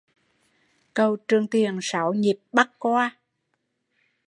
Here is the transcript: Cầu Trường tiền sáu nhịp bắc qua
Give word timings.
Cầu 0.93 1.15
Trường 1.27 1.47
tiền 1.47 1.79
sáu 1.81 2.13
nhịp 2.13 2.39
bắc 2.53 2.71
qua 2.79 3.17